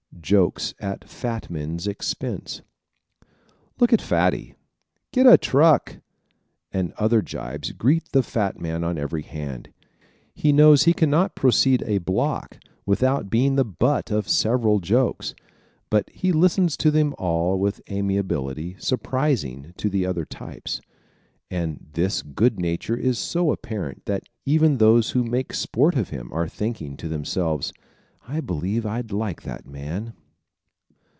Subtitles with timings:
[0.21, 2.61] Jokes at Fat Men's Expense¶
[3.79, 4.53] "Look at Fatty,"
[5.11, 5.97] "get a truck,"
[6.71, 9.73] and other jibes greet the fat man on every hand.
[10.35, 15.33] He knows he can not proceed a block without being the butt of several jokes,
[15.89, 20.79] but he listens to them all with an amiability surprising to other types.
[21.49, 26.31] And this good nature is so apparent that even those who make sport of him
[26.31, 27.73] are thinking to themselves:
[28.27, 30.13] "I believe I'd like that man."